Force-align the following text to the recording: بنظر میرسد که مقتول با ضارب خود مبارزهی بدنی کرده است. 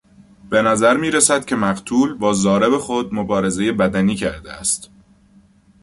بنظر 0.49 0.97
میرسد 0.97 1.45
که 1.45 1.55
مقتول 1.55 2.13
با 2.13 2.33
ضارب 2.33 2.77
خود 2.77 3.13
مبارزهی 3.13 3.71
بدنی 3.71 4.15
کرده 4.15 4.51
است. 4.53 4.89